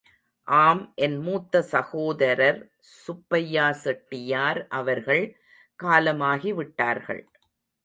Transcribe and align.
ஆம் 0.47 0.79
என் 0.95 1.17
மூத்த 1.17 1.61
சகோதரர் 1.61 2.57
சுப்பையாசெட்டியார் 2.95 4.61
அவர்கள் 4.71 5.23
காலமாகிவிட்டார்கள். 5.83 7.23